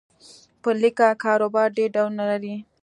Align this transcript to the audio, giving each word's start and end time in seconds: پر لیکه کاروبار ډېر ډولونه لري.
پر 0.61 0.73
لیکه 0.81 1.07
کاروبار 1.23 1.67
ډېر 1.77 1.89
ډولونه 1.95 2.23
لري. 2.31 2.55